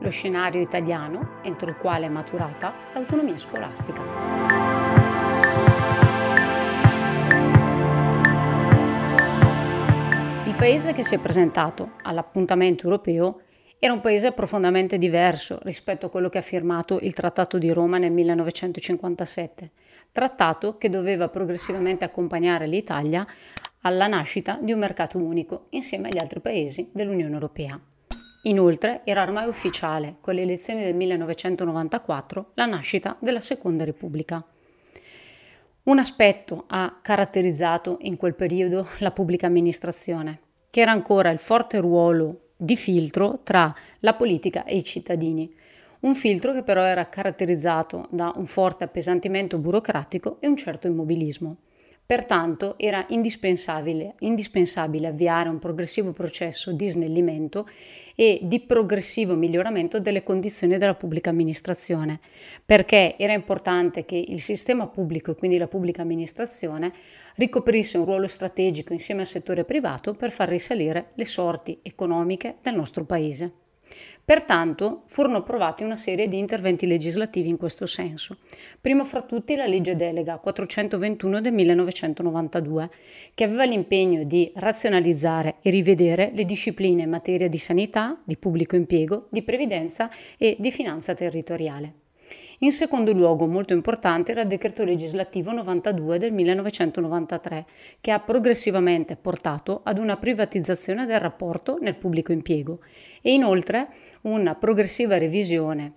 [0.00, 4.02] lo scenario italiano entro il quale è maturata l'autonomia scolastica.
[10.46, 13.42] Il paese che si è presentato all'appuntamento europeo
[13.78, 17.96] era un paese profondamente diverso rispetto a quello che ha firmato il Trattato di Roma
[17.96, 19.70] nel 1957,
[20.12, 23.26] trattato che doveva progressivamente accompagnare l'Italia
[23.82, 27.80] alla nascita di un mercato unico insieme agli altri paesi dell'Unione Europea.
[28.44, 34.42] Inoltre era ormai ufficiale, con le elezioni del 1994, la nascita della Seconda Repubblica.
[35.82, 40.40] Un aspetto ha caratterizzato in quel periodo la pubblica amministrazione,
[40.70, 45.52] che era ancora il forte ruolo di filtro tra la politica e i cittadini.
[46.00, 51.56] Un filtro che però era caratterizzato da un forte appesantimento burocratico e un certo immobilismo.
[52.10, 57.68] Pertanto era indispensabile, indispensabile, avviare un progressivo processo di snellimento
[58.16, 62.18] e di progressivo miglioramento delle condizioni della pubblica amministrazione,
[62.66, 66.92] perché era importante che il sistema pubblico e quindi la pubblica amministrazione
[67.36, 72.74] ricoprisse un ruolo strategico insieme al settore privato per far risalire le sorti economiche del
[72.74, 73.52] nostro Paese.
[74.24, 78.36] Pertanto furono approvati una serie di interventi legislativi in questo senso.
[78.80, 82.90] Primo fra tutti la legge delega 421 del 1992,
[83.34, 88.76] che aveva l'impegno di razionalizzare e rivedere le discipline in materia di sanità, di pubblico
[88.76, 91.99] impiego, di previdenza e di finanza territoriale.
[92.62, 97.64] In secondo luogo, molto importante, era il decreto legislativo 92 del 1993,
[98.02, 102.80] che ha progressivamente portato ad una privatizzazione del rapporto nel pubblico impiego
[103.22, 103.88] e inoltre
[104.22, 105.92] una progressiva revisione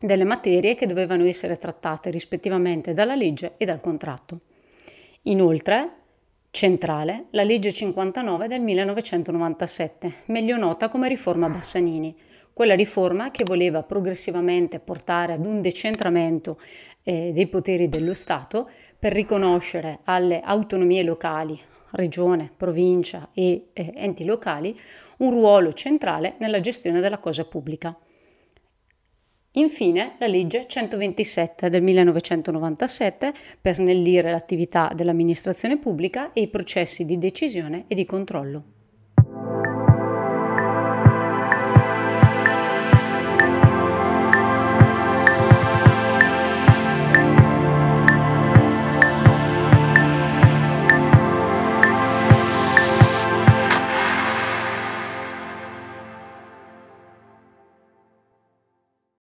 [0.00, 4.42] delle materie che dovevano essere trattate rispettivamente dalla legge e dal contratto.
[5.22, 5.90] Inoltre,
[6.52, 12.14] centrale, la legge 59 del 1997, meglio nota come riforma Bassanini,
[12.58, 16.60] quella riforma che voleva progressivamente portare ad un decentramento
[17.04, 21.56] eh, dei poteri dello Stato per riconoscere alle autonomie locali,
[21.90, 24.76] regione, provincia e eh, enti locali,
[25.18, 27.96] un ruolo centrale nella gestione della cosa pubblica.
[29.52, 37.18] Infine, la legge 127 del 1997 per snellire l'attività dell'amministrazione pubblica e i processi di
[37.18, 38.77] decisione e di controllo.